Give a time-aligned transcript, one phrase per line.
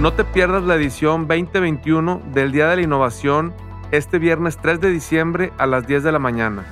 [0.00, 3.52] No te pierdas la edición 2021 del Día de la Innovación
[3.90, 6.64] este viernes 3 de diciembre a las 10 de la mañana.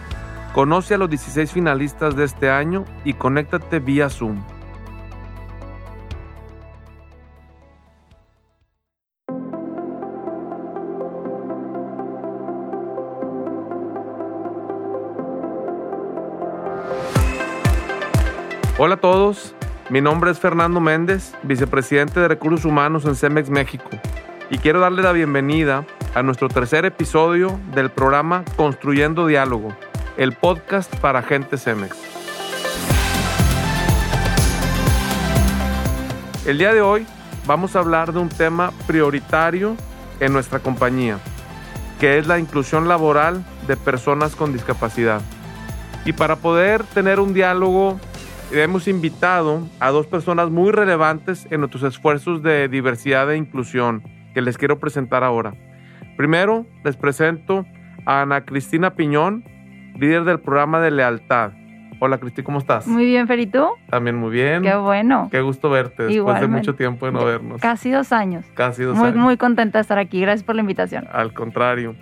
[0.54, 4.44] Conoce a los 16 finalistas de este año y conéctate vía Zoom.
[18.78, 19.55] Hola a todos,
[19.88, 23.88] mi nombre es Fernando Méndez, vicepresidente de Recursos Humanos en CEMEX México,
[24.50, 25.84] y quiero darle la bienvenida
[26.14, 29.76] a nuestro tercer episodio del programa Construyendo Diálogo,
[30.16, 31.96] el podcast para gente CEMEX.
[36.46, 37.06] El día de hoy
[37.46, 39.76] vamos a hablar de un tema prioritario
[40.18, 41.18] en nuestra compañía,
[42.00, 45.20] que es la inclusión laboral de personas con discapacidad.
[46.04, 48.00] Y para poder tener un diálogo
[48.52, 54.02] hemos invitado a dos personas muy relevantes en nuestros esfuerzos de diversidad e inclusión
[54.34, 55.54] que les quiero presentar ahora.
[56.16, 57.66] Primero, les presento
[58.04, 59.44] a Ana Cristina Piñón,
[59.98, 61.52] líder del programa de lealtad.
[61.98, 62.86] Hola Cristi, ¿cómo estás?
[62.86, 63.48] Muy bien, Fer,
[63.88, 64.62] También muy bien.
[64.62, 65.28] Qué bueno.
[65.30, 67.60] Qué gusto verte después de mucho tiempo de no vernos.
[67.60, 68.44] Casi dos años.
[68.54, 69.18] Casi dos muy, años.
[69.18, 70.20] Muy contenta de estar aquí.
[70.20, 71.06] Gracias por la invitación.
[71.10, 71.96] Al contrario.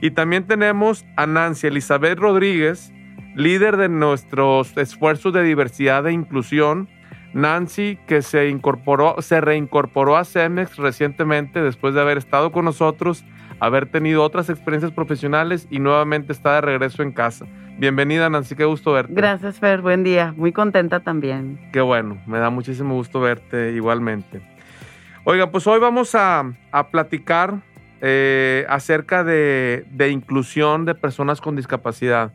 [0.00, 2.92] Y también tenemos a Nancy Elizabeth Rodríguez,
[3.36, 6.88] líder de nuestros esfuerzos de diversidad e inclusión.
[7.34, 13.24] Nancy, que se incorporó, se reincorporó a Cemex recientemente después de haber estado con nosotros,
[13.60, 17.44] haber tenido otras experiencias profesionales y nuevamente está de regreso en casa.
[17.78, 19.12] Bienvenida, Nancy, qué gusto verte.
[19.14, 20.32] Gracias, Fer, buen día.
[20.34, 21.60] Muy contenta también.
[21.72, 24.40] Qué bueno, me da muchísimo gusto verte igualmente.
[25.24, 26.54] Oiga, pues hoy vamos a,
[26.90, 27.60] platicar
[28.00, 32.32] eh, acerca de, de inclusión de personas con discapacidad.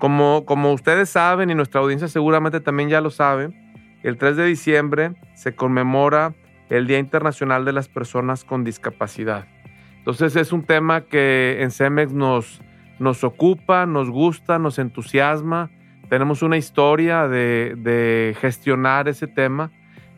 [0.00, 3.50] Como, como ustedes saben y nuestra audiencia seguramente también ya lo sabe,
[4.02, 6.32] el 3 de diciembre se conmemora
[6.70, 9.46] el Día Internacional de las Personas con Discapacidad.
[9.98, 12.62] Entonces es un tema que en CEMEX nos,
[12.98, 15.70] nos ocupa, nos gusta, nos entusiasma.
[16.08, 19.70] Tenemos una historia de, de gestionar ese tema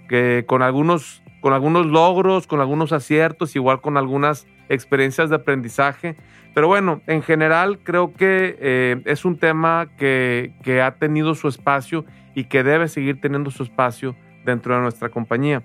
[0.09, 6.17] que con algunos, con algunos logros, con algunos aciertos, igual con algunas experiencias de aprendizaje.
[6.55, 10.53] Pero bueno, en general creo que eh, es un tema que,
[10.83, 15.63] ha tenido su espacio y que debe seguir teniendo su espacio dentro de nuestra compañía.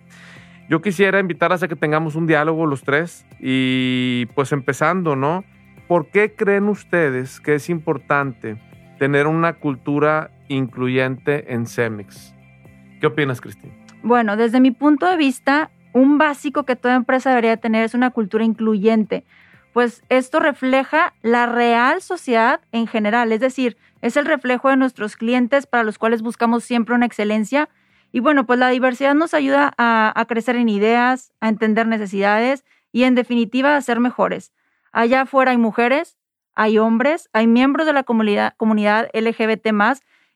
[0.70, 5.46] Yo quisiera invitarlas a que tengamos un diálogo los tres y pues empezando, ¿no?
[5.88, 8.58] ¿Por qué creen ustedes que es importante
[9.00, 12.36] tener una cultura incluyente en CEMEX?
[13.00, 13.74] ¿Qué opinas, Cristina?
[14.04, 18.12] Bueno, desde mi punto de vista, un básico que toda empresa debería tener es una
[18.12, 19.24] cultura incluyente,
[19.74, 25.16] pues esto refleja la real sociedad en general, es decir, es el reflejo de nuestros
[25.16, 27.70] clientes para los cuales buscamos siempre una excelencia.
[28.12, 33.04] Y bueno, pues la diversidad nos ayuda a, crecer en ideas, a entender necesidades y
[33.04, 34.54] en definitiva a ser mejores.
[34.92, 36.18] Allá afuera hay mujeres,
[36.56, 39.68] hay hombres, hay miembros de la comunidad, comunidad LGBT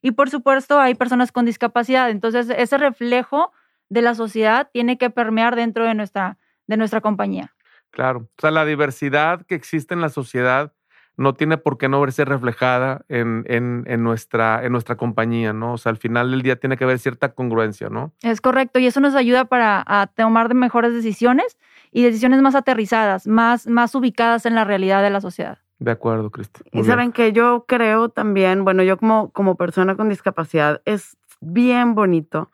[0.01, 2.09] y por supuesto hay personas con discapacidad.
[2.09, 3.51] Entonces ese reflejo
[3.91, 7.53] de la sociedad tiene que permear dentro de nuestra, de nuestra compañía.
[7.91, 10.72] Claro, o sea, la diversidad que existe en la sociedad
[11.18, 15.74] no tiene por qué no verse reflejada en, en, nuestra, en nuestra compañía, ¿no?
[15.74, 18.13] O sea, al final del día tiene que haber cierta congruencia, ¿no?
[18.22, 21.57] Es correcto, y eso nos ayuda para a tomar mejores decisiones
[21.91, 25.59] y decisiones más aterrizadas, más, más ubicadas en la realidad de la sociedad.
[25.80, 26.62] De acuerdo, Cristi.
[26.72, 31.94] Y saben que yo creo también, bueno, yo como, como persona con discapacidad, es bien
[31.94, 32.50] bonito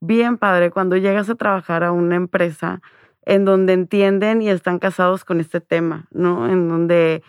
[0.00, 2.80] bien padre cuando llegas a trabajar a una empresa
[3.24, 6.48] en donde entienden y están casados con este tema, ¿no?
[6.48, 7.22] En donde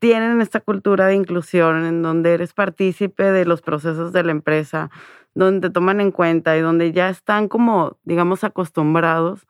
[0.00, 4.90] tienen esta cultura de inclusión, en donde eres partícipe de los procesos de la empresa,
[5.34, 9.46] donde te toman en cuenta y donde ya están como, digamos, acostumbrados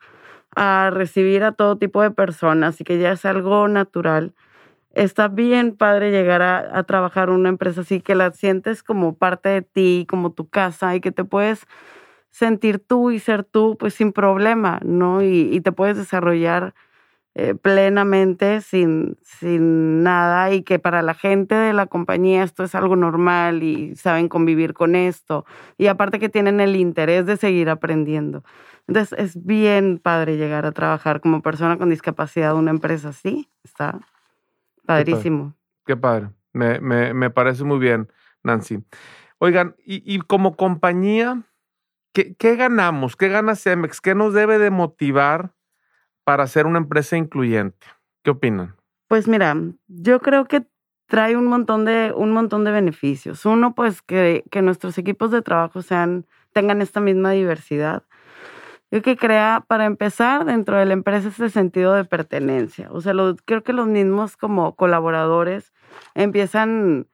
[0.55, 4.33] a recibir a todo tipo de personas y que ya es algo natural.
[4.93, 9.49] Está bien padre llegar a, a trabajar una empresa así, que la sientes como parte
[9.49, 11.65] de ti, como tu casa y que te puedes
[12.33, 15.21] sentir tú y ser tú, pues sin problema, ¿no?
[15.21, 16.73] Y, te puedes desarrollar
[17.35, 22.73] eh, plenamente sin, sin nada y que para la gente de la compañía esto es
[22.73, 25.45] algo normal y saben convivir con esto.
[25.77, 28.43] Y aparte que tienen el interés de seguir aprendiendo.
[28.87, 33.47] Entonces es bien padre llegar a trabajar como persona con discapacidad en una empresa así.
[33.63, 33.99] Está
[34.87, 35.53] padrísimo.
[35.85, 36.29] Qué padre.
[36.51, 38.83] Me, me, me, parece muy bien, Nancy.
[39.37, 41.43] Oigan, y, y como compañía,
[42.13, 43.15] ¿Qué, ganamos?
[43.15, 43.99] ¿Qué gana Cemex?
[43.99, 45.53] ¿Qué nos debe de motivar
[46.23, 47.87] para ser una empresa incluyente?
[48.23, 48.75] ¿Qué opinan?
[49.07, 49.55] Pues mira,
[49.87, 50.63] yo creo que
[51.07, 53.45] trae un montón de, un montón de beneficios.
[53.45, 58.03] Uno, pues que, que nuestros equipos de trabajo sean, tengan esta misma diversidad.
[58.91, 62.89] Yo que crea, para empezar, dentro de la empresa ese sentido de pertenencia.
[62.91, 63.13] O sea,
[63.45, 65.73] creo que los mismos como colaboradores
[66.13, 67.07] empiezan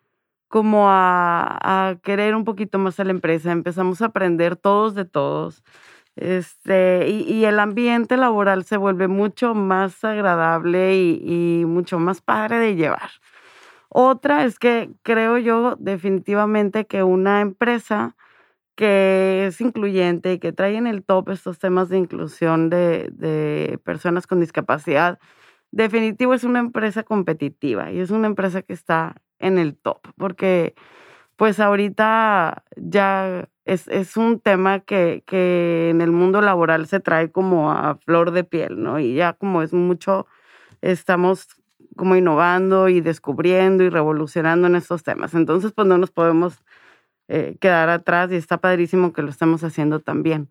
[0.50, 5.64] como a, querer un poquito más a la empresa, empezamos a aprender todos de todos.
[6.16, 12.76] Este, y, el ambiente laboral se vuelve mucho más agradable y, mucho más padre de
[12.76, 13.12] llevar.
[13.90, 18.16] Otra es que creo yo definitivamente que una empresa
[18.76, 23.80] que es incluyente y que trae en el top estos temas de inclusión de, de
[23.84, 25.20] personas con discapacidad,
[25.72, 30.76] definitivo es una empresa competitiva y es una empresa que está en el top, porque
[31.36, 37.32] pues ahorita ya es, es un tema que, que, en el mundo laboral se trae
[37.32, 39.00] como a flor de piel, ¿no?
[39.00, 40.28] Y ya como es mucho,
[40.82, 41.48] estamos
[41.96, 45.34] como innovando y descubriendo y revolucionando en estos temas.
[45.34, 46.62] Entonces, pues no nos podemos
[47.30, 50.50] eh, quedar atrás y está padrísimo que lo estemos haciendo también.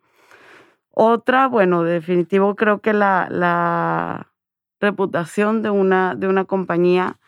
[0.90, 4.32] Otra, bueno, definitivo creo que la, la
[4.81, 7.19] reputación de una, de una compañía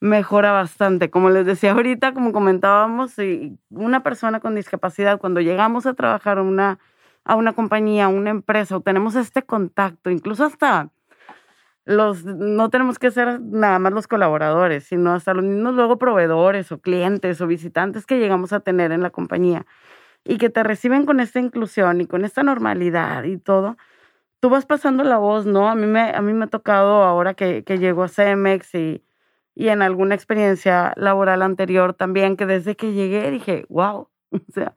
[0.00, 1.10] mejora bastante.
[1.10, 3.16] Como les decía ahorita, como comentábamos,
[3.70, 6.78] una persona con discapacidad, cuando llegamos a trabajar a una,
[7.24, 10.90] a una compañía, a una empresa, o tenemos este contacto, incluso hasta
[11.84, 16.70] los, no tenemos que ser nada más los colaboradores, sino hasta los mismos luego proveedores
[16.70, 19.66] o clientes o visitantes que llegamos a tener en la compañía
[20.24, 23.78] y que te reciben con esta inclusión y con esta normalidad y todo,
[24.40, 25.68] tú vas pasando la voz, ¿no?
[25.70, 29.02] A mí me, a mí me ha tocado ahora que, que llego a CEMEX y,
[29.58, 34.72] y en alguna experiencia laboral anterior también, que desde que llegué dije, wow, o sea,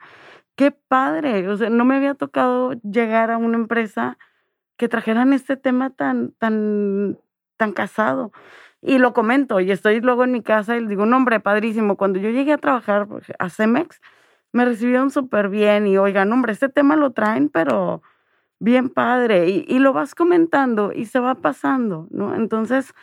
[0.55, 4.17] qué padre, o sea, no me había tocado llegar a una empresa
[4.77, 7.19] que trajeran este tema tan, tan,
[7.57, 8.31] tan casado.
[8.81, 11.95] Y lo comento, y estoy luego en mi casa y digo, no, hombre, padrísimo.
[11.95, 14.01] Cuando yo llegué a trabajar pues, a Cemex,
[14.51, 18.01] me recibieron súper bien y, oigan, hombre, este tema lo traen, pero
[18.57, 19.47] bien padre.
[19.47, 22.33] Y, lo vas comentando y se va pasando, ¿no?
[22.33, 22.95] Entonces,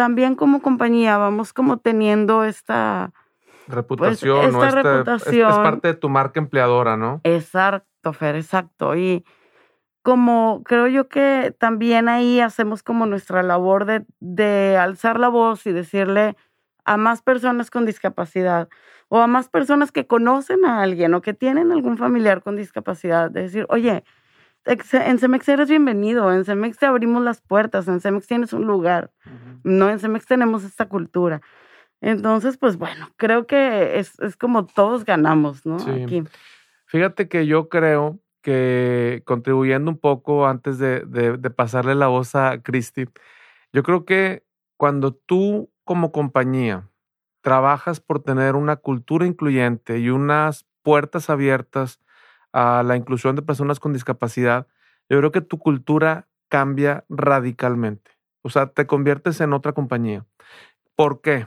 [0.00, 3.12] también como compañía vamos como teniendo esta...
[3.66, 5.50] Pues, reputación, esta este, reputación.
[5.50, 7.20] Es, es, parte de tu marca empleadora, ¿no?
[7.22, 8.96] Exacto, Fer, exacto.
[8.96, 9.26] Y,
[10.00, 15.66] como creo yo que también ahí hacemos como nuestra labor de, de alzar la voz
[15.66, 16.34] y decirle
[16.86, 18.70] a más personas con discapacidad
[19.08, 23.30] o a más personas que conocen a alguien o que tienen algún familiar con discapacidad,
[23.30, 24.02] de decir, oye,
[24.64, 29.10] en Cemex eres bienvenido, en Cemex te abrimos las puertas, en Cemex tienes un lugar,
[29.64, 31.40] no, en Cemex tenemos esta cultura.
[32.00, 35.76] Entonces, pues bueno, creo que es, es como todos ganamos, ¿no?
[35.76, 36.24] Aquí.
[36.86, 41.00] Fíjate que yo creo que contribuyendo un poco antes de,
[41.54, 43.06] pasarle la voz a Cristi,
[43.72, 44.44] yo creo que
[44.76, 46.88] cuando tú como compañía
[47.42, 52.00] trabajas por tener una cultura incluyente y unas puertas abiertas
[52.52, 54.66] a la inclusión de personas con discapacidad,
[55.08, 58.12] yo creo que tu cultura cambia radicalmente.
[58.42, 60.26] O sea, te conviertes en otra compañía.
[60.96, 61.46] ¿Por qué?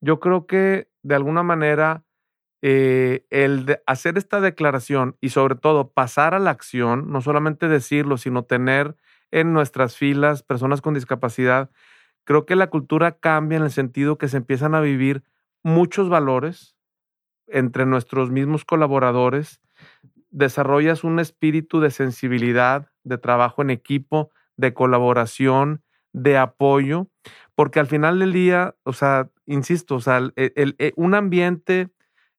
[0.00, 2.04] Yo creo que de alguna manera
[2.62, 8.18] eh, el hacer esta declaración y sobre todo pasar a la acción, no solamente decirlo,
[8.18, 8.96] sino tener
[9.30, 11.70] en nuestras filas personas con discapacidad,
[12.24, 15.22] creo que la cultura cambia en el sentido que se empiezan a vivir
[15.62, 16.76] muchos valores
[17.46, 19.60] entre nuestros mismos colaboradores,
[20.30, 25.82] desarrollas un espíritu de sensibilidad, de trabajo en equipo, de colaboración,
[26.12, 27.08] de apoyo,
[27.54, 31.90] porque al final del día, o sea, insisto, o sea, eh, un ambiente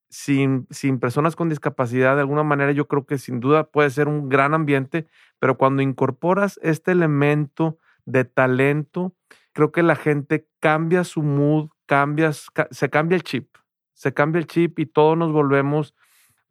[0.09, 4.07] sin, sin personas con discapacidad, de alguna manera yo creo que sin duda puede ser
[4.07, 5.07] un gran ambiente,
[5.39, 9.15] pero cuando incorporas este elemento de talento,
[9.53, 13.55] creo que la gente cambia su mood, cambia, se cambia el chip,
[13.93, 15.95] se cambia el chip y todos nos volvemos,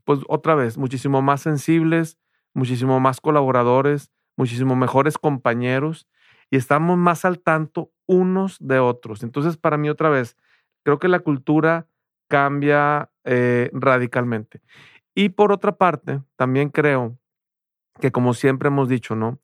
[0.05, 2.19] pues otra vez, muchísimo más sensibles,
[2.55, 6.09] muchísimo más colaboradores, muchísimo mejores compañeros
[6.51, 9.23] y estamos más al tanto unos de otros.
[9.23, 10.37] Entonces, para mí otra vez,
[10.83, 11.87] creo que la cultura
[12.29, 14.61] cambia eh, radicalmente.
[15.15, 17.19] Y por otra parte, también creo
[18.01, 19.39] que como siempre hemos dicho, ¿no?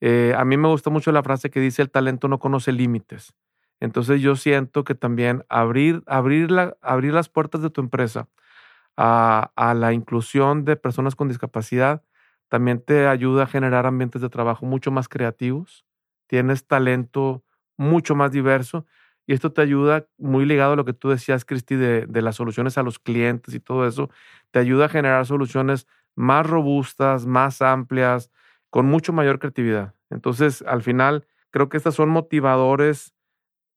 [0.00, 3.34] Eh, a mí me gusta mucho la frase que dice el talento no conoce límites.
[3.80, 8.28] Entonces yo siento que también abrir, abrir, la, abrir las puertas de tu empresa
[8.96, 12.02] a, la inclusión de personas con discapacidad
[12.48, 15.86] también te ayuda a generar ambientes de trabajo mucho más creativos.
[16.26, 17.44] Tienes talento
[17.76, 18.86] mucho más diverso
[19.26, 22.36] y esto te ayuda, muy ligado a lo que tú decías, Cristi, de, de las
[22.36, 24.10] soluciones a los clientes y todo eso,
[24.50, 28.30] te ayuda a generar soluciones más robustas, más amplias,
[28.70, 29.94] con mucho mayor creatividad.
[30.10, 33.14] Entonces, al final, creo que estos son motivadores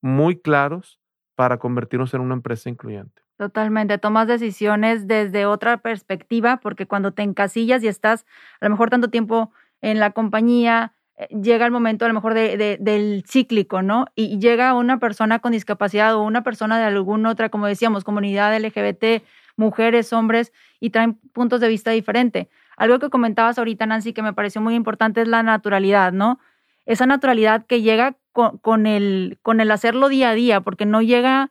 [0.02, 1.00] muy claros
[1.36, 3.23] para convertirnos en una empresa incluyente.
[3.36, 8.26] Totalmente, tomas decisiones desde otra perspectiva, porque cuando te encasillas y estás
[8.60, 9.50] a lo mejor tanto tiempo
[9.80, 14.06] en la compañía, eh, llega el momento a lo mejor de, del cíclico, ¿no?
[14.14, 18.56] Y llega una persona con discapacidad o una persona de alguna otra, como decíamos, comunidad
[18.56, 19.24] LGBT,
[19.56, 22.46] mujeres, hombres, y traen puntos de vista diferentes.
[22.76, 26.38] Algo que comentabas ahorita, Nancy, que me pareció muy importante es la naturalidad, ¿no?
[26.86, 31.50] Esa naturalidad que llega con, el, con el hacerlo día a día, porque no llega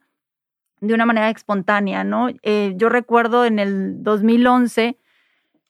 [0.84, 2.28] de una manera espontánea, ¿no?
[2.42, 4.98] Eh, yo recuerdo en el 2011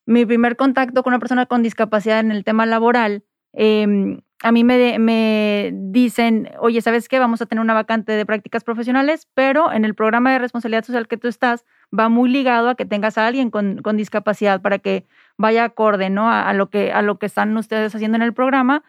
[0.05, 3.23] mi primer contacto con una persona con discapacidad en el tema laboral.
[3.53, 7.19] Em, a mí me, dicen, oye, ¿sabes qué?
[7.19, 11.07] Vamos a tener una vacante de prácticas profesionales, pero en el programa de responsabilidad social
[11.07, 11.63] que tú estás
[11.97, 15.05] va muy ligado a que tengas a alguien con, con discapacidad para que
[15.37, 16.29] vaya acorde, ¿no?
[16.29, 18.83] A, lo que, a lo que están ustedes haciendo en el programa.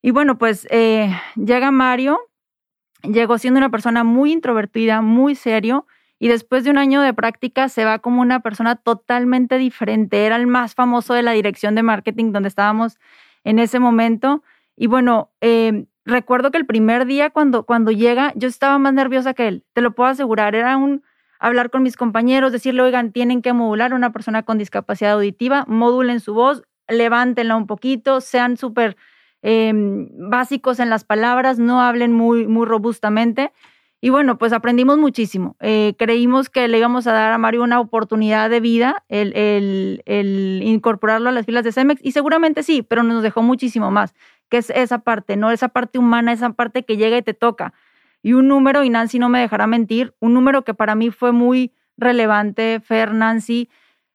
[0.00, 2.18] Y bueno, pues eh, llega Mario,
[3.02, 5.86] llegó siendo una persona muy introvertida, muy serio,
[6.18, 10.26] y después de un año de práctica se va como una persona totalmente diferente.
[10.26, 12.98] Era el más famoso de la dirección de marketing donde estábamos
[13.44, 14.42] en ese momento.
[14.76, 19.34] Y bueno, eh, recuerdo que el primer día cuando, cuando llega, yo estaba más nerviosa
[19.34, 20.56] que él, te lo puedo asegurar.
[20.56, 21.04] Era un
[21.38, 25.64] hablar con mis compañeros, decirle, oigan, tienen que modular a una persona con discapacidad auditiva,
[25.68, 28.96] modulen su voz, levántenla un poquito, sean súper
[29.42, 33.52] Em, básicos en las palabras, no hablen muy, muy robustamente.
[34.00, 35.56] Y bueno, pues aprendimos muchísimo.
[35.60, 40.02] Eh, creímos que le íbamos a dar a Mario una oportunidad de vida, el,
[40.62, 44.14] incorporarlo a las filas de Cemex, y seguramente sí, pero nos dejó muchísimo más,
[44.48, 45.50] que es esa parte, ¿no?
[45.50, 47.74] Esa parte humana, esa parte que llega y te toca.
[48.22, 51.32] Y un número, y Nancy no me dejará mentir, un número que para mí fue
[51.32, 53.68] muy relevante, Fer, Nancy,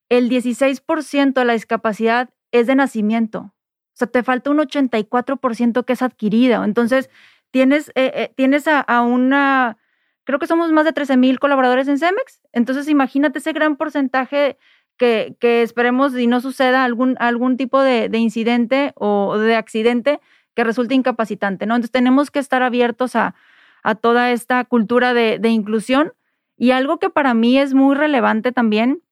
[0.07, 3.52] el 16% de la discapacidad es de nacimiento.
[3.93, 6.63] O sea, te falta un 84% que es adquirida.
[6.65, 7.09] Entonces,
[7.51, 9.77] tienes, eh, eh, tienes a, una,
[10.23, 12.41] creo que somos más de 13 mil colaboradores en Cemex.
[12.51, 14.57] Entonces, imagínate ese gran porcentaje
[14.97, 20.19] que, que esperemos y no suceda algún, algún tipo de, incidente o de accidente
[20.55, 21.75] que resulte incapacitante, ¿no?
[21.75, 23.35] Entonces, tenemos que estar abiertos a,
[23.83, 26.13] a toda esta cultura de, de inclusión.
[26.57, 29.02] Y algo que para mí es muy relevante también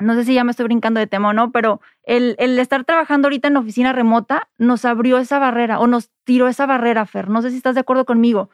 [0.00, 3.26] no sé si ya me estoy brincando de tema o no, pero el, estar trabajando
[3.26, 7.28] ahorita en oficina remota nos abrió esa barrera o nos tiró esa barrera, Fer.
[7.28, 8.50] No sé si estás de acuerdo conmigo.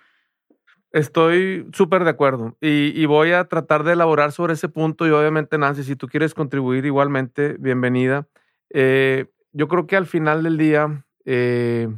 [0.91, 5.59] Estoy súper de acuerdo y, voy a tratar de elaborar sobre ese punto y obviamente
[5.59, 8.29] Nancy, si tú quieres contribuir igualmente, bienvenida.
[8.71, 11.89] Eh, yo creo que al final del día, eh,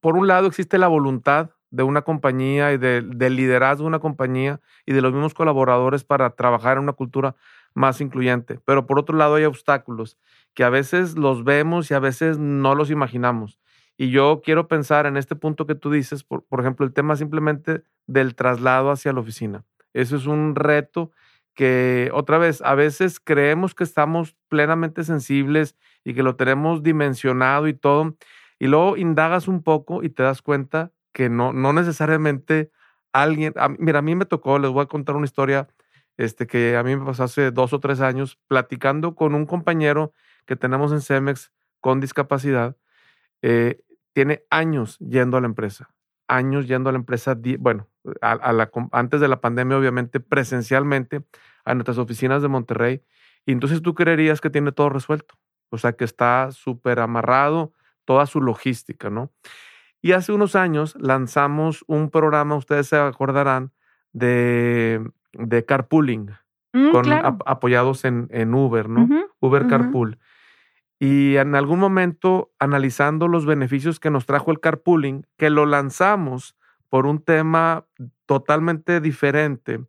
[0.00, 4.60] por un lado existe la voluntad de una compañía y del liderazgo de una compañía
[4.84, 7.36] y de los mismos colaboradores para trabajar en una cultura
[7.74, 8.60] más incluyente.
[8.64, 10.18] Pero por otro lado hay obstáculos
[10.54, 13.58] que a veces los vemos y a veces no los imaginamos.
[13.96, 17.82] Y yo quiero pensar en este punto que tú dices, por, ejemplo, el tema simplemente
[18.06, 19.64] del traslado hacia la oficina.
[19.92, 21.10] Eso es un reto
[21.54, 27.68] que otra vez, a veces creemos que estamos plenamente sensibles y que lo tenemos dimensionado
[27.68, 28.16] y todo,
[28.58, 32.70] y luego indagas un poco y te das cuenta que no, no necesariamente
[33.12, 35.68] alguien, mira, a mí me tocó, les voy a contar una historia
[36.20, 40.12] este, que a mí me pasó hace dos o tres años, platicando con un compañero
[40.44, 41.50] que tenemos en Cemex
[41.80, 42.76] con discapacidad.
[43.40, 43.80] Eh,
[44.12, 45.94] tiene años yendo a la empresa,
[46.28, 47.88] años yendo a la empresa, bueno,
[48.92, 51.24] antes de la pandemia, obviamente, presencialmente
[51.64, 53.02] a nuestras oficinas de Monterrey.
[53.46, 55.36] Y entonces tú creerías que tiene todo resuelto,
[55.70, 57.72] o sea, que está súper amarrado
[58.04, 59.32] toda su logística, ¿no?
[60.02, 63.72] Y hace unos años lanzamos un programa, ustedes se acordarán,
[64.12, 66.30] de de carpooling,
[66.72, 67.06] mm, con,
[67.46, 69.08] apoyados en, en, Uber, ¿no?
[69.40, 70.18] Uber Carpool.
[70.98, 76.56] Y en algún momento, analizando los beneficios que nos trajo el carpooling, que lo lanzamos
[76.90, 77.86] por un tema
[78.26, 79.80] totalmente diferente,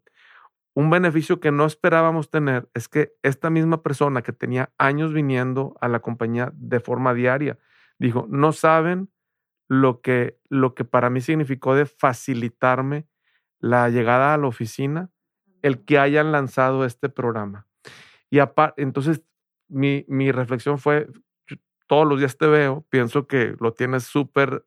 [0.73, 5.75] un beneficio que no esperábamos tener es que esta misma persona que tenía años viniendo
[5.81, 7.57] a la compañía de forma diaria,
[7.99, 9.09] dijo, no saben
[9.67, 13.07] lo que, lo que para mí significó de facilitarme
[13.59, 15.09] la llegada a la oficina
[15.61, 17.67] el que hayan lanzado este programa.
[18.29, 18.39] Y
[18.77, 19.21] entonces
[19.67, 21.07] mi, mi, reflexión fue,
[21.87, 24.65] todos los días te veo, pienso que lo tienes súper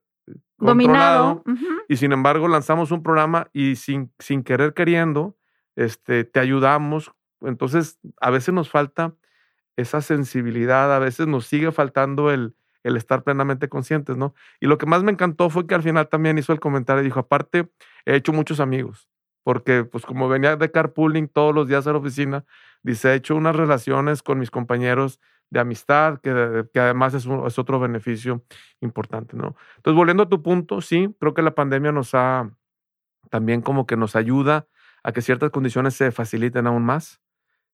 [0.59, 1.43] controlado
[1.89, 5.37] y sin embargo lanzamos un programa y sin, sin querer queriendo,
[5.77, 7.13] este, te ayudamos.
[7.41, 9.15] Entonces a veces nos falta
[9.77, 14.35] esa sensibilidad, a veces nos sigue faltando el, el estar plenamente conscientes, ¿no?
[14.61, 17.07] Y lo que más me encantó fue que al final también hizo el comentario y
[17.07, 17.71] dijo, aparte,
[18.05, 19.09] he hecho muchos amigos
[19.45, 22.45] porque pues como venía de carpooling todos los días a la oficina,
[22.83, 25.21] dice, he hecho unas relaciones con mis compañeros
[25.51, 28.43] de amistad, que, que además es, es, otro beneficio
[28.81, 29.55] importante, ¿no?
[29.77, 32.51] Entonces, volviendo a tu punto, sí, creo que la pandemia nos ha
[33.31, 34.67] también como que nos ayuda
[35.03, 37.21] a que ciertas condiciones se faciliten aún más.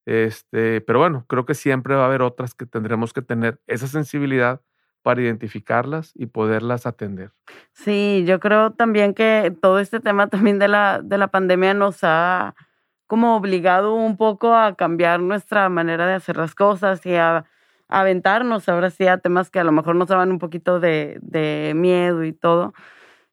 [0.07, 3.87] Este, pero bueno, creo que siempre va a haber otras que tendremos que tener esa
[3.87, 4.61] sensibilidad
[5.03, 7.33] para identificarlas y poderlas atender.
[7.73, 11.99] Sí, yo creo también que todo este tema también de la, de la pandemia nos
[12.03, 12.55] ha
[13.07, 17.45] como obligado un poco a cambiar nuestra manera de hacer las cosas y a,
[17.91, 21.73] aventarnos ahora sí a temas que a lo mejor nos daban un poquito de, de
[21.75, 22.73] miedo y todo.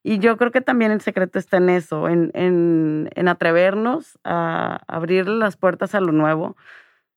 [0.03, 4.79] Y yo creo que también el secreto está en eso, en, en, en atrevernos a
[4.87, 6.55] abrir las puertas a lo nuevo,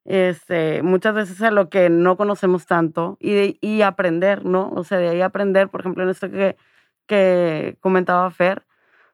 [0.05, 4.69] este, muchas veces a lo que no conocemos tanto y, y aprender, ¿no?
[4.75, 6.57] O sea, de ahí aprender, por ejemplo, en esto que,
[7.07, 8.63] que comentaba Fer,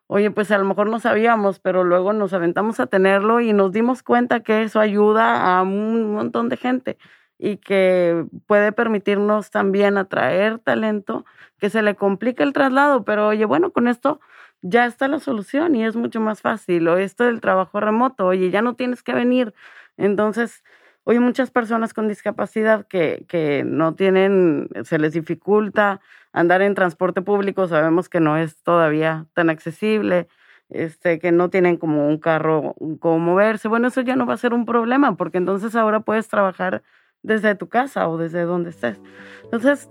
[0.07, 3.71] oye, pues a lo mejor no sabíamos, pero luego nos aventamos a tenerlo y nos
[3.73, 6.97] dimos cuenta que eso ayuda a un montón de gente
[7.39, 11.25] y que puede permitirnos también atraer talento,
[11.59, 14.19] que se le complica el traslado, pero oye, bueno, con esto
[14.61, 16.87] ya está la solución y es mucho más fácil.
[16.87, 19.53] O esto del trabajo remoto, oye, ya no tienes que venir.
[19.97, 20.63] Entonces,
[21.07, 26.01] oye, muchas personas con discapacidad que, que no tienen, se les dificulta
[26.33, 30.27] andar en transporte público, sabemos que no es todavía tan accesible,
[30.69, 33.69] este, que no tienen como un carro como moverse.
[33.69, 36.83] Bueno, eso ya no va a ser un problema, porque entonces ahora puedes trabajar
[37.23, 38.99] desde tu casa o desde donde estés.
[39.45, 39.89] Entonces,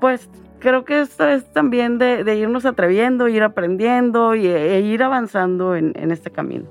[0.00, 5.76] pues creo que esto es también de, irnos atreviendo, ir aprendiendo y, e ir avanzando
[5.76, 6.66] en este camino.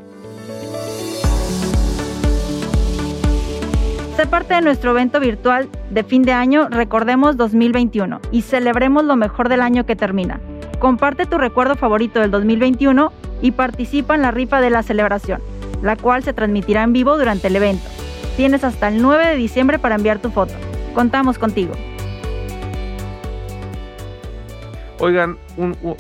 [4.18, 9.16] Sé parte de nuestro evento virtual de fin de año Recordemos 2021 y celebremos lo
[9.16, 10.42] mejor del año que termina.
[10.80, 15.40] Comparte tu recuerdo favorito del 2021 y participa en la rifa de la celebración,
[15.84, 17.88] la cual se transmitirá en vivo durante el evento.
[18.36, 20.54] Tienes hasta el 9 de diciembre para enviar tu foto.
[20.96, 21.74] Contamos contigo.
[24.98, 25.38] Oigan,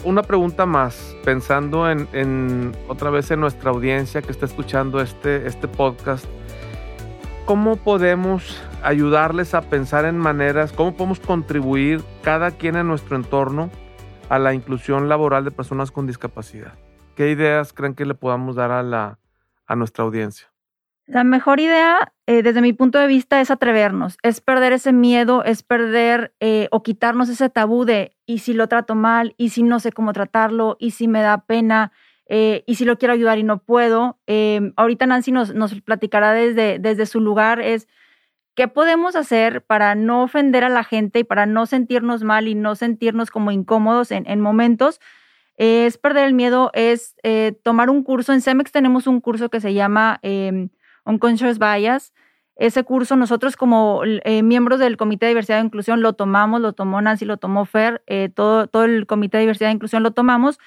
[0.03, 5.67] una pregunta más, pensando en, otra vez en nuestra audiencia que está escuchando este, este
[5.67, 6.25] podcast.
[7.47, 13.71] ¿Cómo podemos ayudarles a pensar en maneras, cómo podemos contribuir cada quien en nuestro entorno
[14.27, 16.73] a la inclusión laboral de personas con discapacidad?
[17.15, 19.19] ¿Qué ideas creen que le podamos dar a, la,
[19.65, 20.49] a nuestra audiencia?
[21.05, 25.45] La mejor idea, eh, desde mi punto de vista, es atrevernos, es perder ese miedo,
[25.45, 29.63] es perder eh, o quitarnos ese tabú de, y si lo trato mal, y si
[29.63, 31.93] no sé cómo tratarlo, y si me da pena,
[32.29, 34.19] eh, y si lo quiero ayudar y no puedo.
[34.27, 37.87] Em, ahorita Nancy nos, nos platicará desde, desde su lugar, es
[38.55, 42.55] qué podemos hacer para no ofender a la gente y para no sentirnos mal y
[42.55, 44.99] no sentirnos como incómodos en, en momentos.
[45.57, 47.15] es perder el miedo, es
[47.63, 48.33] tomar un curso.
[48.33, 50.69] En CEMEX tenemos un curso que se llama em,
[51.05, 52.13] Unconscious Bias.
[52.57, 56.73] Ese curso nosotros como eh, miembros del Comité de Diversidad e Inclusión lo tomamos, lo
[56.73, 60.11] tomó Nancy, lo tomó Fer, eh, todo, todo el Comité de Diversidad e Inclusión lo
[60.11, 60.57] tomamos.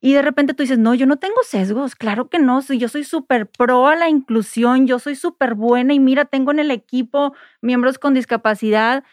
[0.00, 3.04] Y de repente tú dices, no, yo no tengo sesgos, claro que no, yo soy
[3.04, 7.34] súper pro a la inclusión, yo soy súper buena y mira, tengo en el equipo
[7.60, 9.04] miembros con discapacidad.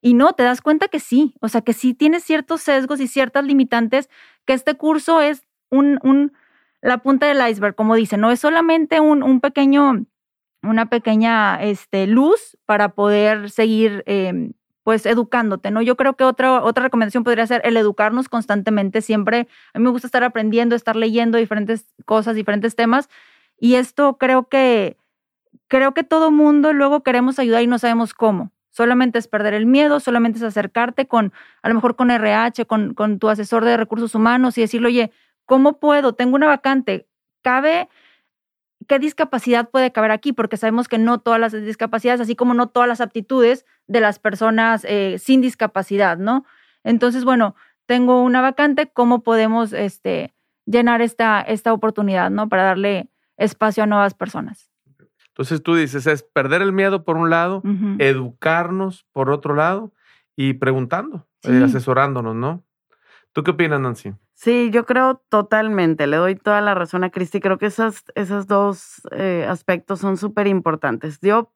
[0.00, 3.08] Y no, te das cuenta que sí, o sea, que sí tienes ciertos sesgos y
[3.08, 4.08] ciertas limitantes,
[4.46, 6.32] que este curso es un, un
[6.80, 10.06] la punta del iceberg, como dice, no es solamente un, un pequeño
[10.62, 14.52] una pequeña este, luz para poder seguir em,
[14.88, 15.82] pues educándote, ¿no?
[15.82, 19.90] Yo creo que otra, otra recomendación podría ser el educarnos constantemente, siempre, a mí me
[19.90, 23.10] gusta estar aprendiendo, estar leyendo diferentes cosas, diferentes temas,
[23.60, 24.96] y esto creo que,
[25.66, 28.50] creo que todo mundo luego queremos ayudar y no sabemos cómo.
[28.70, 32.94] Solamente es perder el miedo, solamente es acercarte con, a lo mejor con RH, con,
[32.94, 35.12] con tu asesor de recursos humanos y decirle, oye,
[35.44, 36.14] ¿cómo puedo?
[36.14, 37.06] Tengo una vacante,
[37.42, 37.90] ¿cabe
[38.88, 42.68] qué discapacidad puede caber aquí, porque sabemos que no todas las discapacidades, así como no
[42.68, 46.44] todas las aptitudes de las personas eh, sin discapacidad, ¿no?
[46.82, 47.54] Entonces, bueno,
[47.86, 52.48] tengo una vacante, ¿cómo podemos este, llenar esta, esta oportunidad, ¿no?
[52.48, 54.70] Para darle espacio a nuevas personas.
[55.28, 57.62] Entonces tú dices, es perder el miedo por un lado,
[57.98, 59.92] educarnos por otro lado
[60.34, 62.64] y preguntando, eh, asesorándonos, ¿no?
[63.32, 64.12] ¿Tú qué opinas, Nancy?
[64.34, 67.40] Sí, yo creo totalmente, le doy toda la razón a Cristi.
[67.40, 71.18] Creo que esos, esos dos eh, aspectos son súper importantes.
[71.20, 71.52] Yo,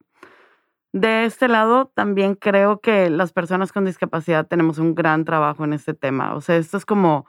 [0.93, 5.73] de este lado, también creo que las personas con discapacidad tenemos un gran trabajo en
[5.73, 6.35] este tema.
[6.35, 7.27] O sea, esto es como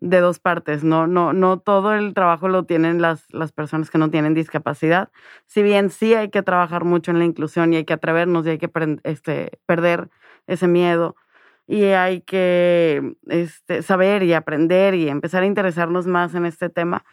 [0.00, 3.98] de dos partes, no, no, no todo el trabajo lo tienen las, las personas que
[3.98, 5.10] no tienen discapacidad.
[5.46, 8.50] Si bien sí hay que trabajar mucho en la inclusión y hay que atrevernos y
[8.50, 8.70] hay que
[9.04, 10.08] este, perder
[10.46, 11.16] ese miedo
[11.70, 17.04] y hay que este, saber y aprender y empezar a interesarnos más en este tema.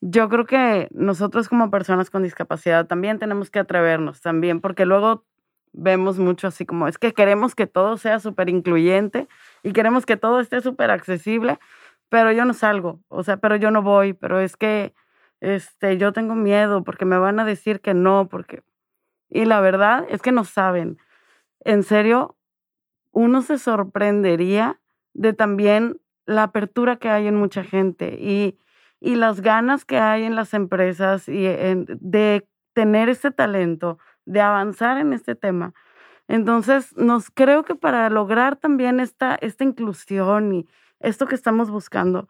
[0.00, 5.24] Yo creo que nosotros como personas con discapacidad también tenemos que atrevernos también, porque luego
[5.72, 9.26] vemos mucho así como es que queremos que todo sea súper incluyente
[9.64, 11.58] y queremos que todo esté súper accesible,
[12.08, 14.94] pero yo no salgo, o sea, pero yo no voy, pero es que
[15.40, 18.62] este, yo tengo miedo porque me van a decir que no, porque...
[19.28, 20.98] Y la verdad es que no saben.
[21.64, 22.37] En serio,
[23.12, 24.80] uno se sorprendería
[25.14, 28.58] de también la apertura que hay en mucha gente y,
[29.00, 34.98] y las ganas que hay en las empresas y de tener este talento, de avanzar
[34.98, 35.74] en este tema.
[36.28, 40.68] Entonces, nos creo que para lograr también esta, esta inclusión y
[41.00, 42.28] esto que estamos buscando,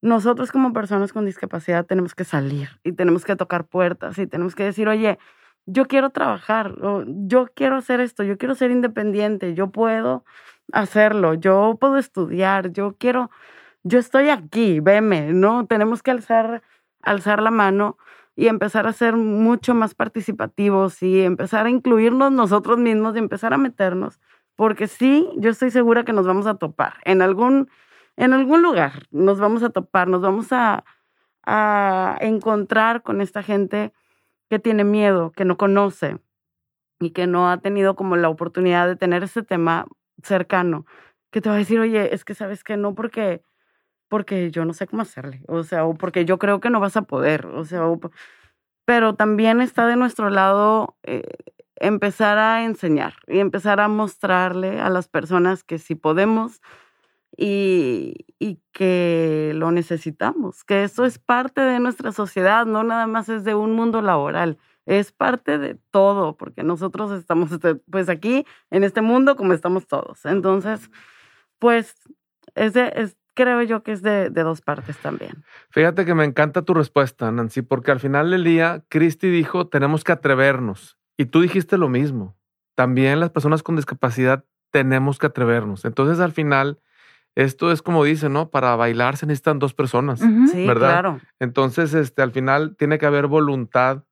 [0.00, 4.54] nosotros como personas con discapacidad tenemos que salir y tenemos que tocar puertas y tenemos
[4.54, 5.18] que decir, oye,
[5.66, 6.74] yo quiero trabajar,
[7.06, 10.24] yo quiero hacer esto, yo quiero ser independiente, yo puedo
[10.72, 13.30] hacerlo, yo puedo estudiar, yo quiero,
[13.82, 15.66] yo estoy aquí, veme, ¿no?
[15.66, 16.62] Tenemos que alzar,
[17.02, 17.98] alzar la mano
[18.36, 23.52] y empezar a ser mucho más participativos y empezar a incluirnos nosotros mismos y empezar
[23.52, 24.20] a meternos,
[24.56, 27.68] porque sí, yo estoy segura que nos vamos a topar en algún
[28.20, 30.84] en algún lugar nos vamos a topar, nos vamos a,
[32.20, 33.92] encontrar con esta gente
[34.50, 36.18] que tiene miedo, que no conoce
[37.00, 39.86] y que no ha tenido como la oportunidad de tener ese tema
[40.22, 40.84] cercano,
[41.32, 43.42] que te va a decir, oye, es que sabes que no porque,
[44.08, 46.96] porque yo no sé cómo hacerle, o sea, o porque yo creo que no vas
[46.96, 47.82] a poder, o sea,
[48.84, 51.22] pero también está de nuestro lado eh,
[51.76, 56.60] empezar a enseñar y empezar a mostrarle a las personas que si podemos,
[57.42, 58.26] y,
[58.72, 63.54] que lo necesitamos, que eso es parte de nuestra sociedad, no nada más es de
[63.54, 69.02] un mundo laboral, es parte de todo, porque nosotros estamos este, pues aquí en este
[69.02, 70.24] mundo como estamos todos.
[70.24, 70.90] Entonces,
[71.58, 71.94] pues
[72.54, 75.44] es, es creo yo que es de, de, dos partes también.
[75.70, 80.04] Fíjate que me encanta tu respuesta, Nancy, porque al final del día, Cristi dijo, tenemos
[80.04, 80.98] que atrevernos.
[81.16, 82.36] Y tú dijiste lo mismo.
[82.74, 85.84] También las personas con discapacidad tenemos que atrevernos.
[85.84, 86.80] Entonces, al final,
[87.34, 88.50] esto es como dice, ¿no?
[88.50, 90.90] Para bailar se necesitan dos personas, sí, ¿verdad?
[90.90, 91.20] Claro.
[91.38, 94.04] Entonces, este, al final tiene que haber voluntad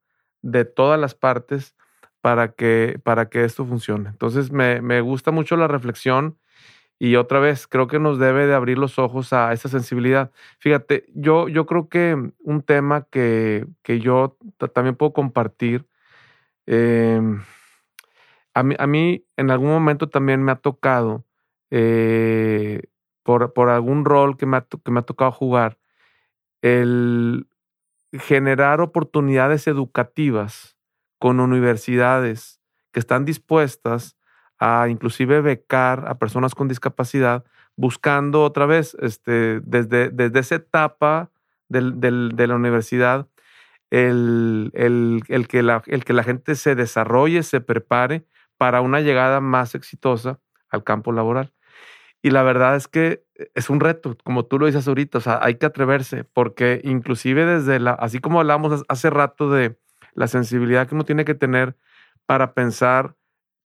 [0.43, 1.75] de todas las partes
[2.21, 4.09] para que, para que esto funcione.
[4.11, 6.39] Entonces, me, me gusta mucho la reflexión
[6.99, 10.33] y otra vez, creo que nos debe de abrir los ojos a esa sensibilidad.
[10.59, 14.37] Fíjate, yo, yo creo que un tema que, que yo
[14.75, 15.87] también puedo compartir,
[16.67, 17.41] em,
[18.53, 21.25] a, mí, a mí en algún momento también me ha tocado
[21.71, 22.83] eh,
[23.37, 25.77] por, algún rol que me, ha, que me ha tocado jugar,
[26.63, 27.47] el
[28.13, 30.79] generar oportunidades educativas
[31.19, 32.59] con universidades
[32.91, 34.17] que están dispuestas
[34.59, 37.45] a inclusive becar a personas con discapacidad,
[37.77, 41.31] buscando otra vez, este, desde, desde esa etapa
[41.69, 43.29] del, de la universidad,
[43.91, 48.25] el, el, que la, el que la gente se desarrolle, se prepare
[48.57, 51.53] para una llegada más exitosa al campo laboral.
[52.23, 55.39] Y la verdad es que es un reto, como tú lo dices ahorita, o sea,
[55.43, 59.79] hay que atreverse, porque inclusive desde la, así como hablamos hace rato de
[60.15, 61.77] la sensibilidad que uno tiene que tener
[62.27, 63.15] para pensar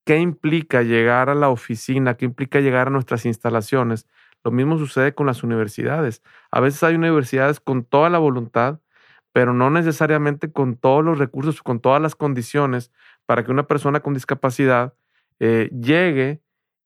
[0.06, 4.08] qué implica llegar a la oficina, qué implica llegar a nuestras instalaciones,
[4.44, 6.22] lo mismo sucede con las universidades.
[6.52, 8.82] A veces hay universidades con toda la voluntad,
[9.32, 12.92] pero no necesariamente con todos los recursos, con todas las condiciones
[13.26, 14.94] para que una persona con discapacidad
[15.40, 16.43] eh, llegue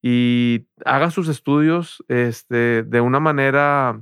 [0.09, 4.01] y haga sus estudios este, de una manera,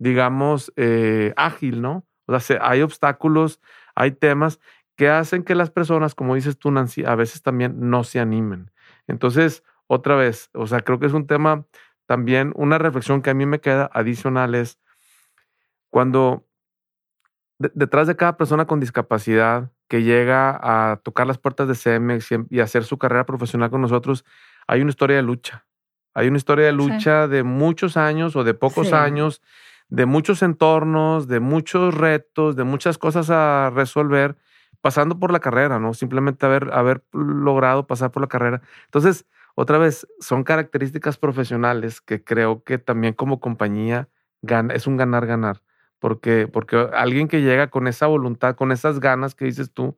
[0.00, 2.04] digamos, eh, ágil, ¿no?
[2.26, 3.60] O sea, hay obstáculos,
[3.94, 4.58] hay temas
[4.96, 8.72] que hacen que las personas, como dices tú, Nancy, a veces también no se animen.
[9.06, 11.64] Entonces, otra vez, o sea, creo que es un tema
[12.06, 14.80] también, una reflexión que a mí me queda adicional es
[15.88, 16.48] cuando
[17.60, 22.58] detrás de cada persona con discapacidad que llega a tocar las puertas de CEMEX y
[22.58, 24.24] hacer su carrera profesional con nosotros,
[24.66, 25.66] hay una historia de lucha.
[26.14, 29.42] Hay una historia de lucha de muchos años o de pocos años,
[29.88, 34.36] de muchos entornos, de muchos retos, de muchas cosas a resolver,
[34.80, 35.92] pasando por la carrera, ¿no?
[35.92, 38.62] Simplemente haber, haber logrado pasar por la carrera.
[38.84, 44.08] Entonces, otra vez, son características profesionales que creo que también como compañía
[44.72, 45.62] es un ganar-ganar.
[45.98, 49.96] Porque, porque alguien que llega con esa voluntad, con esas ganas que dices tú,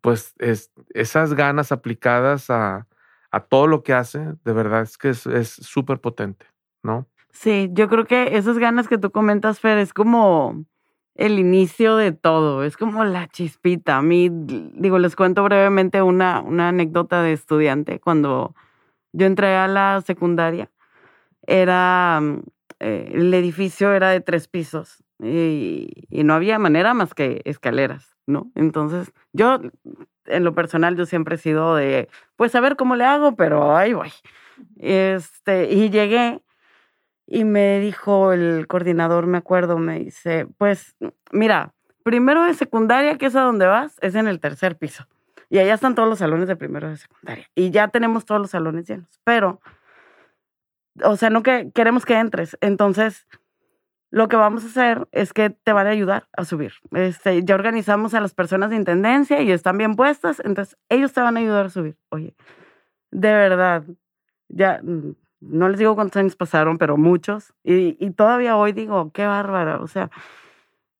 [0.00, 2.88] pues es, esas ganas aplicadas a,
[3.36, 6.46] a todo lo que hace, de verdad es que es súper potente,
[6.82, 7.06] ¿no?
[7.30, 10.64] Sí, yo creo que esas ganas que tú comentas, Fer, es como
[11.14, 13.98] el inicio de todo, es como la chispita.
[13.98, 18.00] A mí, digo, les cuento brevemente una, una anécdota de estudiante.
[18.00, 18.54] Cuando
[19.12, 20.70] yo entré a la secundaria,
[21.46, 22.22] era,
[22.80, 28.50] eh, el edificio era de tres pisos y no había manera más que escaleras, ¿no?
[28.54, 29.60] Entonces, yo
[30.26, 33.76] en lo personal yo siempre he sido de, pues a ver cómo le hago, pero
[33.76, 34.12] ahí voy.
[34.78, 36.42] Este, y llegué
[37.26, 40.96] y me dijo el coordinador, me acuerdo, me dice, pues
[41.32, 45.06] mira, primero de secundaria, que es a donde vas, es en el tercer piso.
[45.48, 47.48] Y allá están todos los salones de primero de secundaria.
[47.54, 49.20] Y ya tenemos todos los salones llenos.
[49.24, 49.60] Pero
[51.02, 52.56] o sea, no que queremos que entres.
[52.60, 53.26] Entonces,
[54.10, 56.72] lo que vamos a hacer es que te van a ayudar a subir.
[56.92, 61.20] Este, ya organizamos a las personas de intendencia y están bien puestas, entonces ellos te
[61.20, 61.96] van a ayudar a subir.
[62.10, 62.34] Oye,
[63.10, 63.84] de verdad,
[64.48, 67.52] ya mm, no les digo cuántos años pasaron, pero muchos.
[67.64, 69.80] Y, y todavía hoy digo, qué bárbara.
[69.80, 70.10] O sea,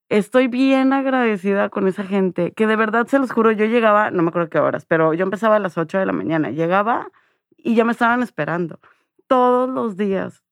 [0.09, 4.23] estoy bien agradecida con esa gente, que de verdad se los juro, yo llegaba, no
[4.23, 7.09] me acuerdo qué horas, pero yo empezaba a las 8 de la mañana, llegaba
[7.57, 8.79] y ya me estaban esperando
[9.27, 10.43] todos los días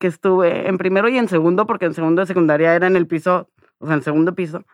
[0.00, 3.06] que estuve en primero y en segundo, porque en segundo de secundaria era en el
[3.06, 4.64] piso, o sea, en segundo piso.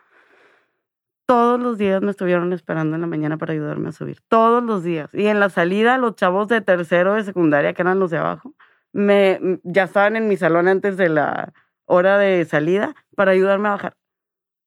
[1.25, 4.21] Todos los días me estuvieron esperando en la mañana para ayudarme a subir.
[4.29, 5.13] Todos los días.
[5.13, 8.53] Y en la salida, los chavos de tercero de secundaria, que eran los de abajo,
[8.93, 11.51] me, ya estaban en mi salón antes de la
[11.85, 13.97] hora de salida para ayudarme a bajar.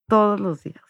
[0.08, 0.82] Todos los días.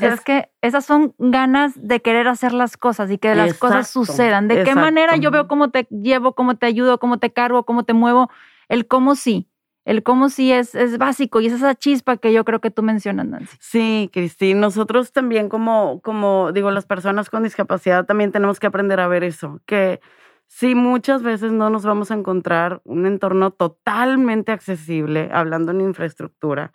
[0.00, 4.48] es que esas son ganas de querer hacer las cosas y que las cosas sucedan.
[4.48, 7.84] ¿De qué manera yo veo cómo te llevo, cómo te ayudo, cómo te cargo, cómo
[7.84, 8.28] te muevo?
[8.68, 9.48] El cómo sí.
[9.84, 12.82] El cómo sí es, es básico y es esa chispa que yo creo que tú
[12.82, 13.56] mencionas, Nancy.
[13.58, 14.54] Sí, Cristi.
[14.54, 19.24] Nosotros también como, como digo, las personas con discapacidad también tenemos que aprender a ver
[19.24, 20.00] eso, que
[20.46, 26.72] sí, muchas veces no nos vamos a encontrar un entorno totalmente accesible, hablando en infraestructura,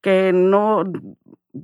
[0.00, 0.84] que no,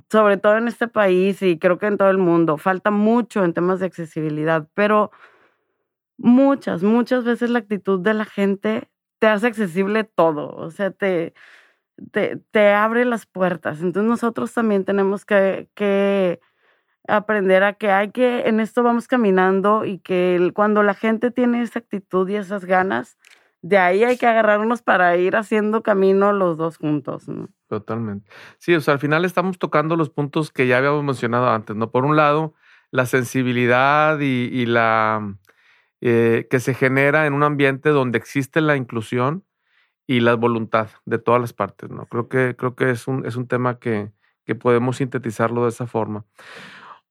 [0.09, 3.53] sobre todo en este país y creo que en todo el mundo, falta mucho en
[3.53, 5.11] temas de accesibilidad, pero
[6.17, 8.89] muchas, muchas veces la actitud de la gente
[9.23, 11.33] te hace accesible todo, o sea, te,
[12.11, 13.79] te, te abre las puertas.
[13.79, 16.41] Entonces nosotros también tenemos que, que
[17.07, 21.61] aprender a que hay que, en esto vamos caminando y que cuando la gente tiene
[21.61, 23.17] esa actitud y esas ganas,
[23.61, 27.23] de ahí hay que agarrarnos para ir haciendo camino los dos juntos.
[27.69, 28.29] Totalmente.
[28.57, 31.91] Sí, o sea, al final estamos tocando los puntos que ya habíamos mencionado antes, ¿no?
[31.91, 32.55] Por un lado,
[32.91, 35.33] la sensibilidad y, la
[36.05, 39.45] eh, que se genera en un ambiente donde existe la inclusión
[40.05, 42.07] y la voluntad de todas las partes, ¿no?
[42.07, 44.11] Creo que, creo que es un, es un tema que,
[44.45, 46.25] que podemos sintetizarlo de esa forma.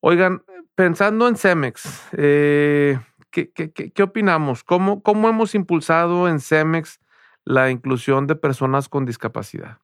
[0.00, 0.42] Oigan,
[0.74, 2.98] pensando en Cemex, eh,
[3.30, 4.62] ¿qué, opinamos?
[4.62, 7.00] ¿Cómo, ¿Cómo hemos impulsado en Cemex
[7.46, 9.78] la inclusión de personas con discapacidad?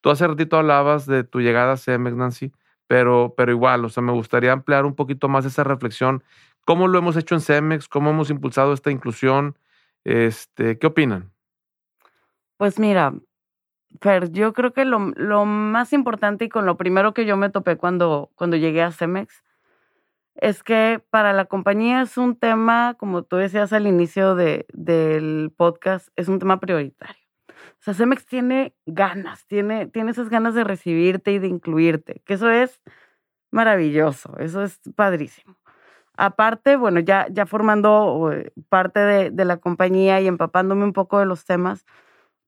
[0.00, 2.52] Tú hace ratito hablabas de tu llegada a Cemex, Nancy,
[2.86, 6.24] pero, pero igual, o sea, me gustaría ampliar un poquito más esa reflexión.
[6.66, 7.86] ¿Cómo lo hemos hecho en Cemex?
[7.86, 9.56] ¿Cómo hemos impulsado esta inclusión?
[10.02, 11.30] Este, ¿Qué opinan?
[12.56, 13.14] Pues mira,
[14.00, 14.98] Fer, yo creo que lo,
[15.46, 19.44] más importante y con lo primero que yo me topé cuando, cuando llegué a Cemex
[20.34, 25.52] es que para la compañía es un tema, como tú decías al inicio de, del
[25.56, 27.22] podcast, es un tema prioritario.
[27.48, 32.34] O sea, Cemex tiene ganas, tiene, tiene esas ganas de recibirte y de incluirte, que
[32.34, 32.82] eso es
[33.52, 35.56] maravilloso, eso es padrísimo.
[36.16, 41.18] Aparte, bueno, ya, ya formando eh, parte de, de la compañía y empapándome un poco
[41.18, 41.84] de los temas,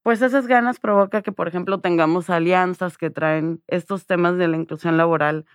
[0.03, 4.57] pues esas ganas provoca que, por ejemplo, tengamos alianzas que traen estos temas de la
[4.57, 5.45] inclusión laboral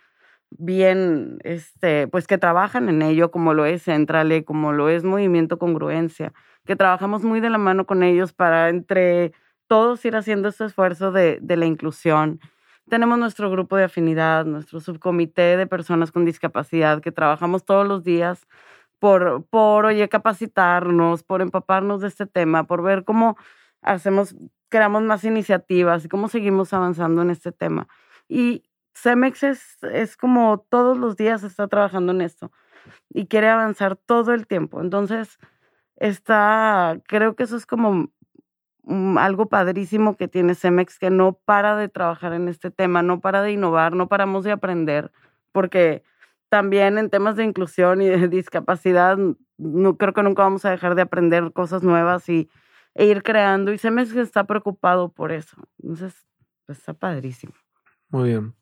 [0.51, 5.59] bien, este, pues que trabajan en ello, como lo es Centrale, como lo es Movimiento
[5.59, 6.33] Congruencia,
[6.67, 9.33] que trabajamos muy de la mano con ellos para entre
[9.69, 12.41] todos ir haciendo este esfuerzo de, de la inclusión.
[12.89, 18.05] Tenemos nuestro grupo de afinidad, nuestro subcomité de personas con discapacidad, que trabajamos todos los
[18.05, 18.47] días
[18.99, 23.37] por, por, oye, capacitarnos, por empaparnos de este tema, por ver cómo
[23.83, 24.35] hacemos,
[24.69, 27.89] creamos más iniciativas y cómo seguimos avanzando en este tema.
[28.29, 32.51] Y Cemex es, es como todos los días está trabajando en esto
[33.11, 34.81] y quiere avanzar todo el tiempo.
[34.81, 35.39] Entonces,
[35.97, 38.11] está, creo que eso es como
[39.19, 43.43] algo padrísimo que tiene Cemex, que no para de trabajar en este tema, no para
[43.43, 45.11] de innovar, no paramos de aprender,
[45.53, 46.03] porque
[46.49, 49.19] también en temas de inclusión y de discapacidad,
[49.57, 52.49] no creo que nunca vamos a dejar de aprender cosas nuevas y,
[52.95, 53.73] e ir creando.
[53.73, 55.57] Y Cemex está preocupado por eso.
[55.83, 56.27] Entonces,
[56.67, 57.55] pues, está padrísimo.
[58.09, 58.55] Muy bien.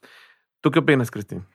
[0.60, 1.46] ¿Tú qué opinas, Cristina?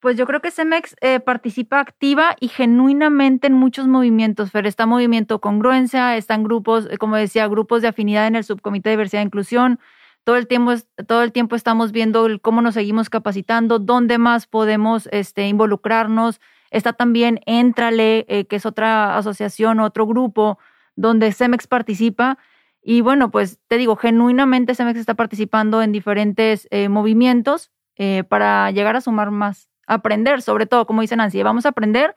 [0.00, 4.52] Pues yo creo que CEMEX eh, participa activa y genuinamente en muchos movimientos.
[4.52, 8.90] Fer, está movimiento congruencia, están grupos, eh, como decía, grupos de afinidad en el subcomité
[8.90, 9.80] de diversidad e inclusión.
[10.22, 10.74] Todo el tiempo,
[11.06, 16.40] todo el tiempo estamos viendo cómo nos seguimos capacitando, dónde más podemos este, involucrarnos.
[16.70, 20.58] Está también Entrale, eh, que es otra asociación, otro grupo
[20.94, 22.38] donde CEMEX participa.
[22.82, 28.94] Y bueno, pues te digo, genuinamente CEMEX está participando en diferentes movimientos eh, para llegar
[28.94, 32.14] a sumar más, aprender, sobre todo, como dice Nancy, vamos a aprender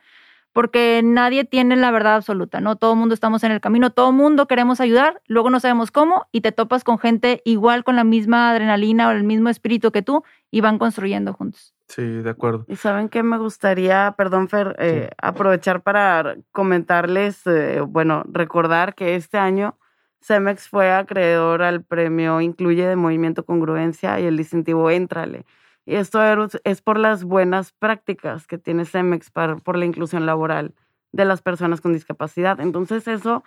[0.53, 2.75] porque nadie tiene la verdad absoluta, ¿no?
[2.75, 5.91] Todo el mundo estamos en el camino, todo el mundo queremos ayudar, luego no sabemos
[5.91, 9.91] cómo y te topas con gente igual con la misma adrenalina o el mismo espíritu
[9.91, 11.73] que tú y van construyendo juntos.
[11.87, 12.65] Sí, de acuerdo.
[12.67, 19.15] Y saben que me gustaría, perdón Fer, eh, aprovechar para comentarles, eh, bueno, recordar que
[19.15, 19.77] este año
[20.21, 25.45] Cemex fue acreedor al premio Incluye de Movimiento Congruencia y el distintivo Éntrale.
[25.85, 26.19] Y esto
[26.63, 30.73] es por las buenas prácticas que tiene Cemex para, por la inclusión laboral
[31.11, 32.59] de las personas con discapacidad.
[32.59, 33.43] Entonces eso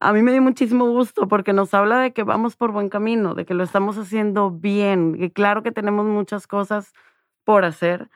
[0.00, 3.34] a mí me dio muchísimo gusto porque nos habla de que vamos por buen camino,
[3.34, 5.16] de que lo estamos haciendo bien.
[5.18, 6.92] Y claro que tenemos muchas cosas
[7.44, 8.10] por hacer,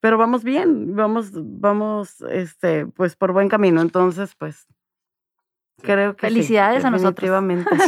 [0.00, 3.80] pero vamos bien, vamos, vamos, este, pues por buen camino.
[3.80, 4.68] Entonces, pues,
[5.82, 7.28] creo que felicidades a nosotros.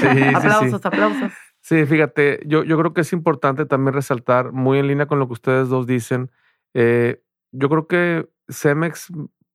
[0.01, 1.33] Sí, aplausos, aplausos.
[1.69, 5.27] Sí, fíjate, yo, yo creo que es importante también resaltar, muy en línea con lo
[5.27, 6.31] que ustedes dos dicen,
[6.73, 9.13] eh, yo creo que Cemex,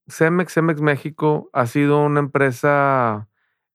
[0.07, 3.27] Cemex, Cemex México ha sido una empresa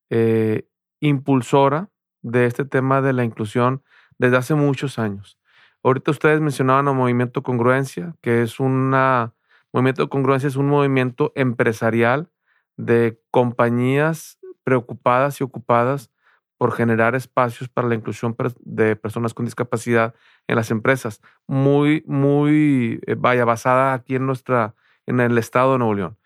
[0.08, 0.68] eh,
[1.00, 1.90] impulsora
[2.22, 3.82] de este tema de la inclusión
[4.18, 5.36] desde hace muchos años.
[5.82, 9.34] Ahorita ustedes mencionaban el Movimiento Congruencia, que es una,
[9.72, 12.30] Movimiento Congruencia es un movimiento empresarial
[12.76, 16.12] de compañías preocupadas y ocupadas
[16.58, 20.14] por generar espacios para la inclusión de personas con discapacidad
[20.48, 21.20] en las empresas.
[21.46, 24.74] Muy, muy, eh, vaya, basada aquí en nuestra,
[25.06, 26.18] en el estado de Nuevo León.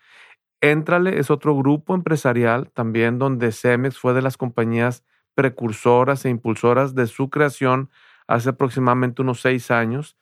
[0.62, 6.94] Entrale es otro grupo empresarial también donde Cemex fue de las compañías precursoras e impulsoras
[6.94, 7.90] de su creación
[8.26, 10.16] hace aproximadamente unos seis años.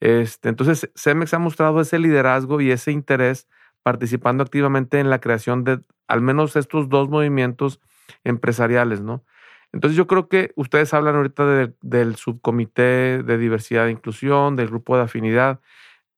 [0.00, 3.48] Este, entonces, Cemex ha mostrado ese liderazgo y ese interés
[3.82, 7.80] participando activamente en la creación de al menos estos dos movimientos
[8.24, 9.24] empresariales, ¿no?
[9.72, 14.96] Entonces yo creo que ustedes hablan ahorita del subcomité de diversidad e inclusión, del grupo
[14.96, 15.60] de afinidad.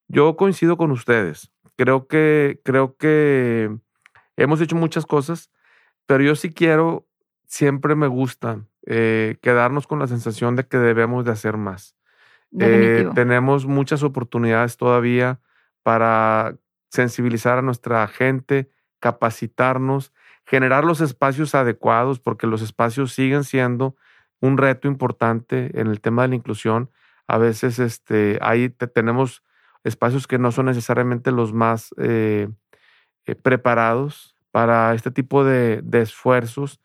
[0.09, 3.77] Yo coincido con ustedes creo que, creo que
[4.37, 5.51] hemos hecho muchas cosas,
[6.07, 7.07] pero yo sí quiero,
[7.47, 11.97] siempre me gusta eh, quedarnos con la sensación de que debemos de hacer más.
[12.61, 15.41] Eh, tenemos muchas oportunidades todavía
[15.83, 16.57] para
[16.89, 20.13] sensibilizar a nuestra gente, capacitarnos,
[20.45, 23.97] generar los espacios adecuados, porque los espacios siguen siendo
[24.41, 26.91] un reto importante en el tema de la inclusión.
[27.27, 29.43] A veces este, ahí tenemos
[29.85, 32.49] espacios que no son necesariamente los más eh,
[33.27, 36.81] eh, preparados para este tipo de, esfuerzos.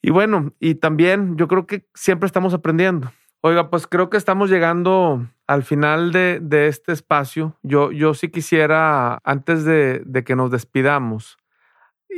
[0.00, 3.12] Y bueno, y también yo creo que siempre estamos aprendiendo.
[3.40, 7.58] Oiga, pues creo que estamos llegando al final de, este espacio.
[7.62, 11.38] Yo, yo sí quisiera, antes de, que nos despidamos,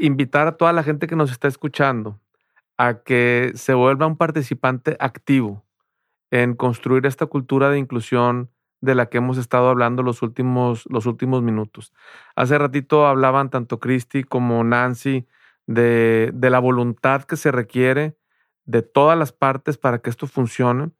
[0.01, 2.21] invitar a toda la gente que nos está escuchando
[2.77, 5.65] a que se vuelva un participante activo
[6.31, 11.07] en construir esta cultura de inclusión de la que hemos estado hablando los últimos, los
[11.07, 11.93] últimos minutos.
[12.37, 15.27] Hace ratito hablaban tanto Christy como Nancy
[15.67, 18.17] de, de la voluntad que se requiere
[18.67, 20.91] de todas las partes para que esto funcione.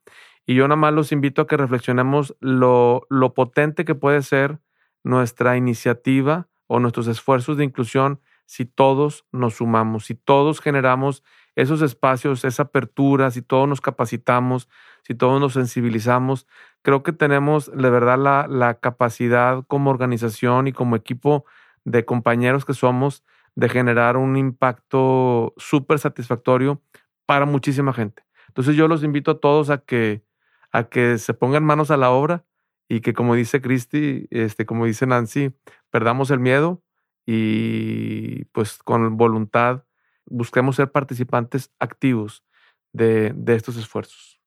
[0.47, 4.61] Y yo nada más los invito a que reflexionemos lo, lo potente que puede ser
[5.03, 11.23] nuestra iniciativa o nuestros esfuerzos de inclusión si todos nos sumamos, si todos generamos
[11.57, 14.69] esos espacios, esa apertura, si todos nos capacitamos,
[15.03, 16.47] si todos nos sensibilizamos,
[16.83, 21.45] creo que tenemos de verdad la, capacidad como organización y como equipo
[21.85, 26.83] de compañeros que somos de generar un impacto súper satisfactorio
[27.27, 28.25] para muchísima gente.
[28.49, 30.25] Entonces yo los invito a todos a que,
[30.73, 32.45] a que se pongan manos a la obra
[32.89, 35.55] y que como dice Cristi, este, como dice Nancy,
[35.91, 36.83] perdamos el miedo
[37.27, 39.85] y pues con voluntad
[40.27, 42.45] busquemos ser participantes activos
[42.93, 44.41] de, de estos esfuerzos.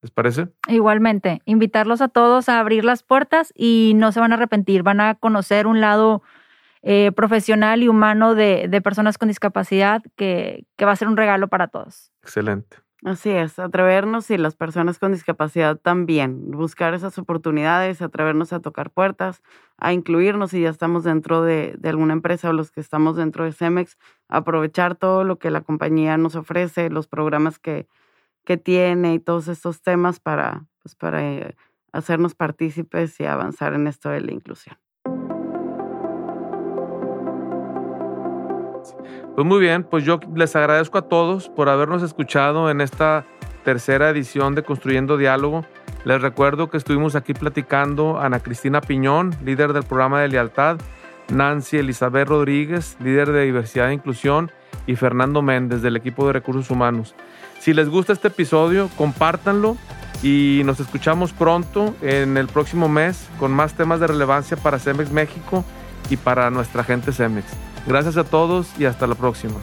[0.00, 0.48] ¿Les parece?
[0.68, 5.00] Igualmente, invitarlos a todos a abrir las puertas y no se van a arrepentir, van
[5.00, 6.22] a conocer un lado
[6.82, 11.16] eh, profesional y humano de, de personas con discapacidad que, que va a ser un
[11.16, 12.12] regalo para todos.
[12.22, 12.76] Excelente.
[13.04, 18.90] Así es, atrevernos y las personas con discapacidad también, buscar esas oportunidades, atrevernos a tocar
[18.90, 19.40] puertas,
[19.76, 23.44] a incluirnos si ya estamos dentro de, de, alguna empresa o los que estamos dentro
[23.44, 23.96] de Cemex,
[24.28, 27.86] aprovechar todo lo que la compañía nos ofrece, los programas que,
[28.44, 31.56] que tiene y todos estos temas para, pues para eh,
[31.92, 34.76] hacernos partícipes y avanzar en esto de la inclusión.
[39.34, 43.24] Pues muy bien, pues yo les agradezco a todos por habernos escuchado en esta
[43.64, 45.64] tercera edición de Construyendo Diálogo.
[46.04, 50.78] Les recuerdo que estuvimos aquí platicando Ana Cristina Piñón, líder del programa de lealtad,
[51.28, 54.50] Nancy Elizabeth Rodríguez, líder de diversidad e inclusión,
[54.86, 57.14] y Fernando Méndez del equipo de recursos humanos.
[57.60, 59.76] Si les gusta este episodio, compártanlo
[60.22, 65.12] y nos escuchamos pronto en el próximo mes con más temas de relevancia para Cemex
[65.12, 65.64] México
[66.10, 67.67] y para nuestra gente Cemex.
[67.88, 69.54] Gracias a todos y hasta la próxima.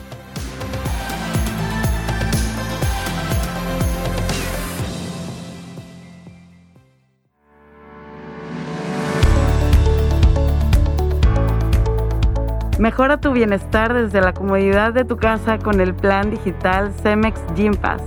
[12.80, 17.74] Mejora tu bienestar desde la comodidad de tu casa con el plan digital Cemex Gym
[17.74, 18.02] Pass.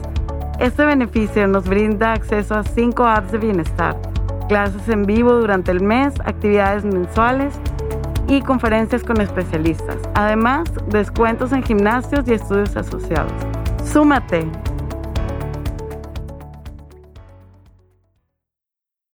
[0.59, 3.95] Este beneficio nos brinda acceso a 5 apps de bienestar,
[4.49, 7.57] clases en vivo durante el mes, actividades mensuales,
[8.29, 9.97] y conferencias con especialistas.
[10.13, 13.31] Además, descuentos en gimnasios y estudios asociados.
[13.83, 14.47] Súmate